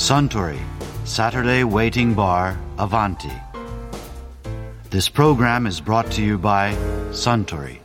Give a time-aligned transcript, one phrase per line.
[0.00, 0.58] Suntory
[1.04, 3.30] Saturday Waiting Bar Avanti.
[4.88, 6.74] This program is brought to you by
[7.12, 7.80] Suntory.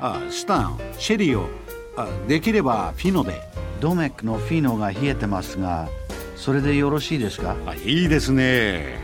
[0.00, 1.48] あスタンシェリーを
[1.96, 3.40] あできればフィノで
[3.80, 5.88] ドメックのフィノが冷えてますが、
[6.34, 8.98] それでよろしいですかあいいですね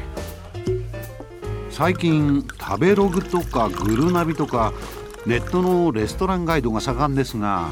[1.71, 4.73] 最近食べログとかグルナビとか
[5.27, 7.71] ネットのレストランガイドが盛んですが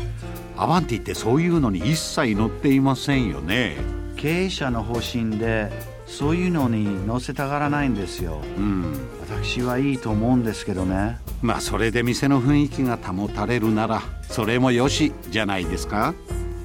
[0.60, 3.76] アバンティってそういうのに一切載っていませんよね
[4.16, 5.70] 経営者の方針で
[6.06, 8.40] そういうのに載せたがらないんですよ。
[8.56, 11.18] うん私はいいと思うんですけどね。
[11.42, 16.14] まあそれで店の雰囲気が保たれるならそれもよしじゃないですか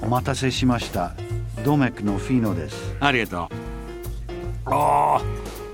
[0.02, 1.14] お待たせしました。
[1.66, 2.96] ドメックのフィノです。
[3.00, 3.40] ありがとう
[4.66, 5.22] ああ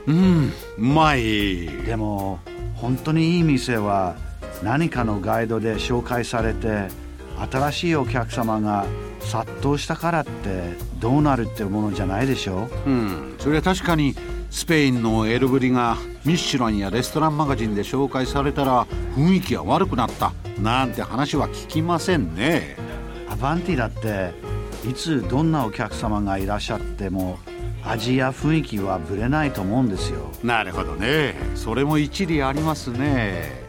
[0.08, 2.39] うんうまいでも
[2.75, 4.16] 本当にいい店は
[4.63, 6.88] 何かのガイドで紹介されて
[7.52, 8.85] 新しいお客様が
[9.20, 12.89] 殺到したからってどうなるってものじゃないでしょう。
[12.89, 13.36] ん。
[13.39, 14.16] それは確かに
[14.50, 22.75] スペインのエルブリがミシュランやレストランマガジンで紹介されたら雰囲気が悪くなったなんて話は聞きませんね。
[23.30, 24.33] アバンティだって
[24.89, 27.38] いつどんなお客様がいらっしゃっても
[27.83, 30.31] 味や雰囲気はぶれないと思うんですよ。
[30.44, 31.36] なるほどね。
[31.55, 33.64] それも一理ありますね。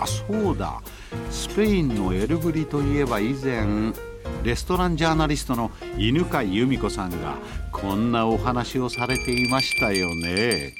[0.00, 0.82] あそうだ
[1.30, 3.92] スペインのエルブリといえば以前
[4.42, 7.36] レストランジャーナリストの犬飼由美子さんが
[7.72, 10.74] こんなお話をされていましたよね。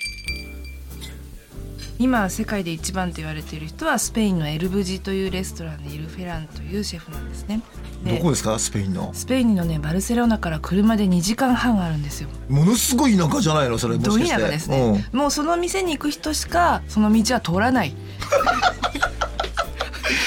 [1.96, 7.60] 今世界で一番と言われている人はスペインのエルブジというレストランにいるフェランというシェフなんですね。
[8.02, 8.58] でどこですか？
[8.58, 9.10] スペインの。
[9.14, 12.28] スペインのねバルセロナから車で2時間半あるんですよ。
[12.48, 13.78] ものすごい田舎じゃないの？
[13.78, 14.34] それもどしかして。
[14.34, 17.90] 田舎ですね、もうその店に行く人しかその道は通らない。
[17.90, 17.96] うん、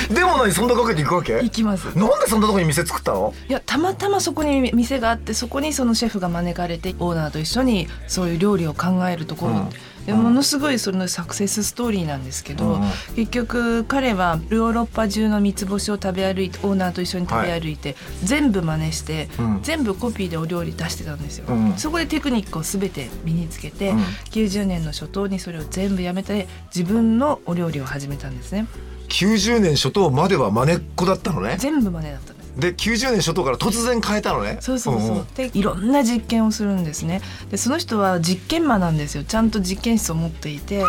[0.09, 1.33] でも何そんなかけて行くわけ？
[1.41, 1.85] 行きます。
[1.97, 3.33] なんでそんなとこに店作ったの？
[3.49, 9.69] いやたまたまそこに店があってそこにそのシェフが招かれてオーナーと一緒にそういう料理を考えるところ、うん。
[10.05, 12.81] でものすごいそのサクセスストーリーなんですけど、うん。
[13.15, 19.59] 結局彼はヨーロッパ中の三つ星を食べ歩いてオーナーと一緒に食べ歩いて、全部真似して、うん。
[19.63, 21.73] 全部コピーでお料理出してたんですよ、うん。
[21.73, 23.99] そこでテクニックを全て身につけて、うん。
[24.31, 28.65] 90年の初頭にそれを全部やめて自分のお料理を始めたんですね
[29.09, 31.55] 90年初頭までは真似っこだったのね。
[31.59, 34.57] 全部真似だったんですで90年初頭から突然変えたのね。
[34.61, 35.25] そうそうそう、んん。
[35.35, 37.21] でいろんな実験をするんですね。
[37.51, 39.23] でその人は実験魔なんですよ。
[39.23, 40.83] ちゃんと実験室を持っていて。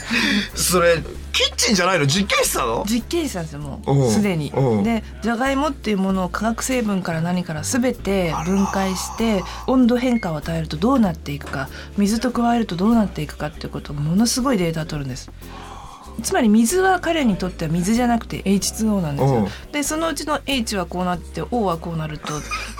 [0.54, 1.02] それ
[1.32, 2.06] キッチンじゃないの？
[2.06, 2.84] 実験室なの？
[2.86, 4.10] 実験室なんですよもう。
[4.12, 4.52] すでに。
[4.54, 4.84] うん。
[4.84, 15.30] でじゃがいもっていうものを化学成分から何から全て分解して温度変化を与えるとどうなっていくか水と加えるとどうなっていくかっていうことをものすごいデータを取るんです
[16.22, 19.48] つまり水は彼にとっては水じゃなくて H2O なんですよ。
[19.72, 22.32] でそのうちの H はこうなって O はこうなると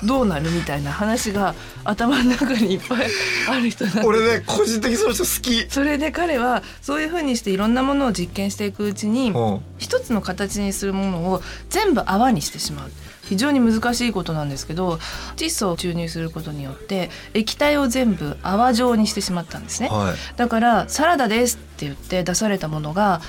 [0.05, 3.07] どうなるみたいな話が頭の中にいっぱい
[3.49, 4.07] ある人なんです。
[4.07, 5.67] 俺ね個人的にその人好き。
[5.71, 9.61] それで彼はそういうふうにしていろんなものを実験していくうちにうん。
[9.79, 12.91] 一つの形にするものを全部泡にしてしまう。
[13.29, 14.99] 非常に難しいことなんですけど
[15.37, 20.37] 窒素を注入することによって液体を全部泡状にしてしまったんですね、はい。
[20.37, 21.59] だからサラダです
[21.93, 23.21] って言って出されたものが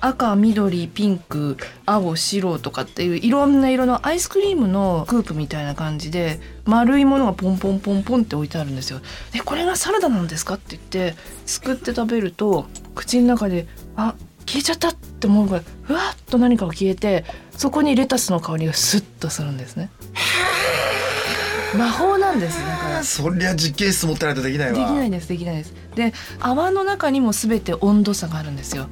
[0.00, 1.56] 赤緑ピンク
[1.86, 9.00] 青白とかっていういろんな色のアイスクリームのクープみたいな感じで丸いものがポンポンポンポンって置いてあるんですよ。
[9.32, 14.14] でこれがサラダなんですかって言ってすくって食べると口の中であ
[14.46, 19.90] 消えちゃったって思うぐらいふわっと何かが消えてそこにレタスの香りがスッとするんですね。
[21.76, 24.78] 魔法なんですだからそりゃ実験室持ってないとできないわ。
[24.78, 25.74] できないですできないです。
[25.94, 28.88] で泡の中にも全て温度差があるんですよ。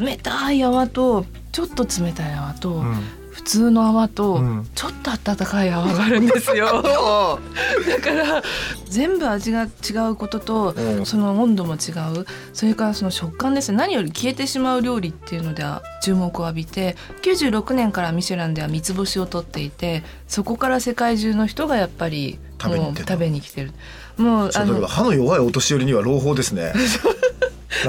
[0.00, 3.02] 冷たい泡とちょっと冷たい泡と、うん
[3.38, 4.68] 普通の泡と、うん。
[4.74, 6.66] ちょっと温かい泡があるんですよ。
[6.82, 8.42] だから
[8.88, 11.06] 全部味が違うことと、うん。
[11.06, 12.26] その温度も違う。
[12.52, 13.78] それからその食感ですね。
[13.78, 23.72] 何より消えてしまう料理っていうのでは注目を浴びて96年からミシュランでは三つ星を取っていてそこから世界中の人がやっぱりもう食べに来てる。
[24.16, 26.72] もうそうだけど歯の弱いお年寄りには朗報ですね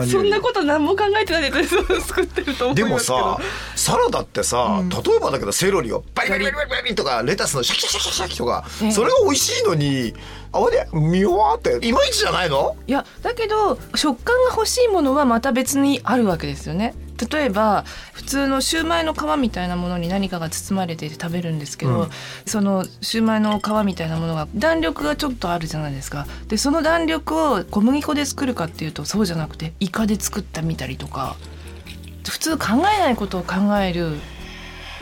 [0.09, 3.37] そんなこと何も考えてないで作ってると思いでもさ
[3.75, 4.89] サラダってさ、うん。
[4.89, 10.13] 例えばだけどセロリをバリバリバリバリバリとかレタスのシャキシャキシャキシャキとか、ええそれが美味しいのに
[10.51, 12.75] 泡でミワーっていまいちじゃないの？
[12.87, 16.93] いやだけど食感が欲しいものはまた別にあるわけですよね
[17.31, 17.83] 例えば
[18.13, 22.09] 普通のシューマイの皮みたいなものに何かが包まれていて食べるんですけど、うん。
[22.45, 26.27] そのシューマイの皮みたいなものが弾力がちょっとあるじゃないですか。
[26.47, 31.35] でその弾力を小麦粉で作るかっていうとそうじゃなくてイカで作ったみたりとか。
[32.27, 34.19] 普通考えないことを考える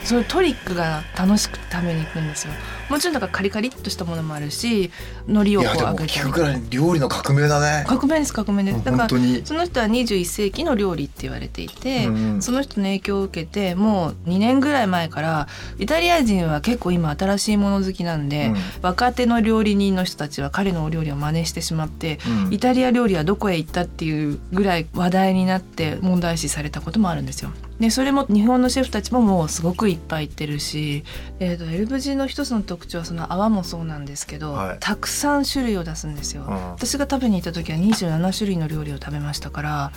[0.08, 2.54] そういうトリックが楽しくて食べに行くんですよ。
[2.90, 4.90] もちろんだからカリカリっとしたものもあるし
[5.28, 7.84] 海苔をこういやでも揚げたり聞くくらい料理の革命だね。
[7.86, 8.86] 革命です革命です。
[8.86, 9.16] だからそ
[9.54, 18.56] の人は21世紀の料理って言われていて、うんその人の影響を受けてもう2年ぐらい前からイタリア人は結構今新しいもの好きなんで、うん。
[18.82, 22.54] 若手の料理人の人たちは彼のお料理を真似してしまって、うん。
[22.54, 27.52] イタリア料理はどこへ行ったっていうぐらい話題になって問題視されたこともあるんですよ。
[27.80, 31.04] でそれも日本のシェフたちももうすごくいっぱい行ってるし、
[31.40, 36.44] えー、とエルブジの一つの特徴はその泡もそうなんですけど、はいたくさん種類を出すんですよ。
[36.48, 39.92] うん私が食べに行った時は27種類の料理を食べましたから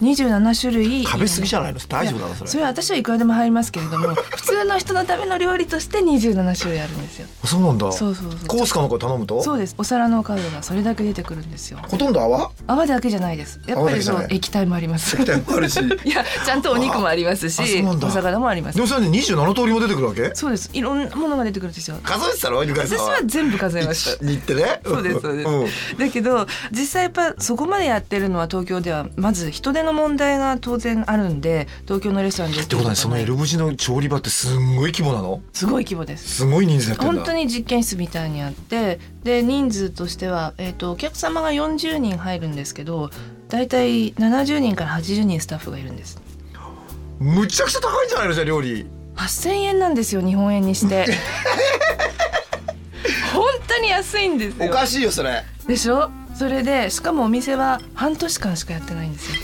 [0.00, 1.04] 27種類。
[1.04, 1.78] 食べ過ぎじゃないの？
[1.88, 2.50] 大丈夫なのそれ？
[2.50, 7.26] それは私はいくらでも入りますけれども 普通の人のための料理として27種類あるんですよ。
[7.44, 7.92] そうなんだ。
[7.92, 8.46] そうそうそう。
[8.46, 9.42] コースかなんか頼むと？
[9.42, 9.74] そうです。
[9.78, 11.78] お皿の数がそれだけ出てくるんですよ。
[11.88, 12.50] ほとんど泡？
[12.66, 13.60] 泡だけじゃないです。
[13.66, 15.16] やっぱりそう液体もあります。
[15.18, 15.78] みたいなのもあるし。
[16.04, 18.76] いやちゃんとお肉もありますしお魚もあります。
[18.76, 20.30] でもそれで27通りも出てくるわけ？
[20.34, 20.70] そうです。
[20.72, 21.96] いろんなものが出てくるんですよ。
[22.02, 24.80] 数えてたろ犬飼さん私は全部数えましたにってね。
[24.84, 25.98] そうですそうです、ん。
[25.98, 35.40] だけど実際やっぱそこまでやってるのは東京ではまず人手の問題が当然あるんで東京のレストランでってことはねそのエルブジの調理場ってすんごい規模なの？
[35.52, 36.36] すごい規模です。
[36.36, 37.14] すごい人数やってんだ。
[37.14, 43.10] 本当に実験室みたいにあってで人数としては、えー、とお客様が40人入るんですけど
[43.48, 46.20] 大体70人から80人スタッフがいるんです。
[47.20, 48.86] むちゃくちゃ高いんじゃないのじゃあ料理。
[49.16, 51.06] 8000円なんですよ日本円にして。
[53.32, 54.86] 本当に安いんですよ。
[54.86, 55.44] しいよそれ。
[55.68, 56.10] でしょ？
[56.34, 59.36] それでしかもお店は半年間しかやってないんですよ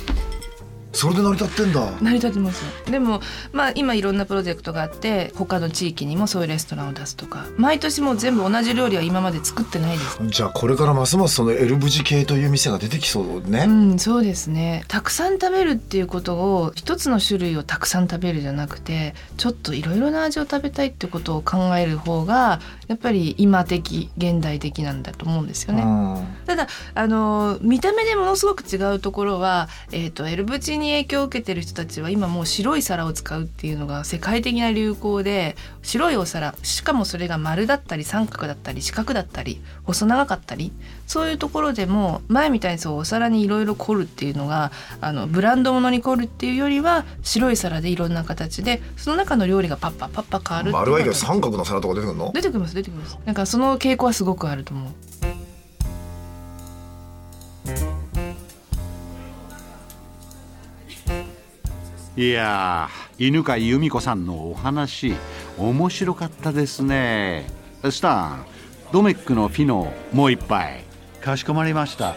[0.92, 1.90] それで成り立ってんだ。
[2.00, 2.64] 成り立ってます。
[2.64, 3.20] よでも
[3.52, 7.46] まあ今いろんなプロジェクトがあって他の地域にもそういうレストランを出すとか。
[7.56, 10.18] 毎年もう全部同じ料理は今まで作ってないです。
[10.26, 14.84] じゃあこれからますますそのエルブジ系という店が出てきそうね、うん、そうですね。
[14.88, 25.82] たくさん食べるっていうことを一つの種類をたくさん食べるじゃなくてちょっといろいろな味を食べたいってことを考える方がやっぱり今的現代的なんだと思うんですよね。
[25.82, 26.26] うん。
[26.46, 40.72] ただあの見た目でものすごく違うところは、えー、とエルブチに影響を受けてる人たちは今もう白い皿を使うっていうのが世界的な流行で白いお皿しかもそれが丸だったり三角だったり四角だったり細長かったり
[41.06, 52.32] そういうところでも前みたいにそうお皿にいろいろ凝るっていうのがあのブランドものに凝るっていうよりは白い皿でいろんな形でその中の料理がパッパパッパ変わる丸はいいけど三角の皿とか出てくるの？
[52.32, 53.18] 出てきます出てきます。
[53.24, 54.92] なんかその傾向はすごくあると思う
[62.20, 65.14] いやー犬飼由美子さんのお話
[65.56, 67.46] 面白かったですね。
[67.90, 68.46] スタン
[68.92, 70.84] ドメックのフィノもう一杯
[71.22, 72.16] かしこまりました。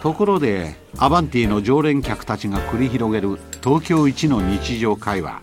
[0.00, 5.42] ところでアバンティの常連客たちが繰り広げる東京一の日常会話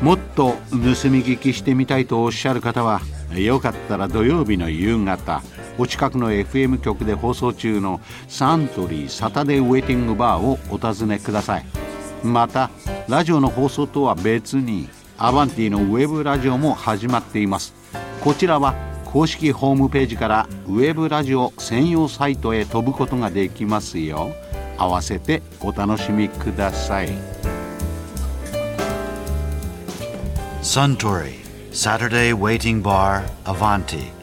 [0.00, 3.00] もっと盗み聞きしてみたいとおっしゃる方は
[3.34, 5.42] よかったら土曜日の夕方
[5.78, 11.66] お近くの FM 局で放送中のサントリーサタデーウェイティングバーをお尋ねください。
[12.22, 12.70] また
[13.08, 17.74] ラジオの放送とは別にアバンティのウェブラジオも始まっています。
[18.20, 18.74] こちらは
[19.04, 24.30] 公式ホームページからウェブラジオ専用サイトへ飛ぶことができますよ。
[24.78, 27.08] 合わせてお楽しみください。
[30.62, 31.40] Suntory
[31.72, 34.19] Saturday Waiting Bar Avanti.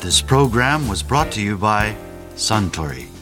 [0.00, 1.94] This program was brought to you by
[2.34, 3.19] Suntory.